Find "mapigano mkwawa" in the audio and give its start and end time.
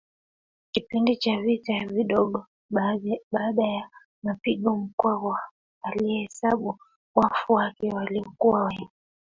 4.23-5.39